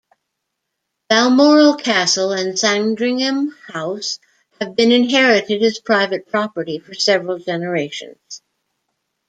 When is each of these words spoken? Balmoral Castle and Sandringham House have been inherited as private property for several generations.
Balmoral 1.09 1.75
Castle 1.75 2.31
and 2.31 2.57
Sandringham 2.57 3.55
House 3.67 4.17
have 4.59 4.75
been 4.75 4.91
inherited 4.91 5.61
as 5.61 5.77
private 5.79 6.25
property 6.25 6.79
for 6.79 6.95
several 6.95 7.37
generations. 7.37 8.41